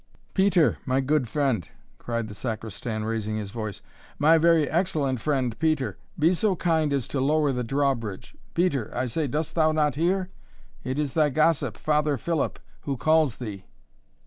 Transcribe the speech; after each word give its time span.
"Peter, 0.33 0.79
my 0.83 0.99
good 0.99 1.29
friend," 1.29 1.67
cried 1.99 2.27
the 2.27 2.33
Sacristan, 2.33 3.03
raising 3.03 3.37
his 3.37 3.51
voice; 3.51 3.83
"my 4.17 4.35
very 4.35 4.67
excellent 4.67 5.19
friend, 5.19 5.59
Peter, 5.59 5.95
be 6.17 6.33
so 6.33 6.55
kind 6.55 6.91
as 6.91 7.07
to 7.07 7.19
lower 7.21 7.51
the 7.51 7.63
drawbridge. 7.63 8.35
Peter, 8.55 8.89
I 8.97 9.05
say, 9.05 9.27
dost 9.27 9.53
thou 9.53 9.71
not 9.71 9.93
hear? 9.93 10.29
it 10.83 10.97
is 10.97 11.13
thy 11.13 11.29
gossip, 11.29 11.77
Father 11.77 12.17
Philip, 12.17 12.57
who 12.81 12.97
calls 12.97 13.37
thee." 13.37 13.65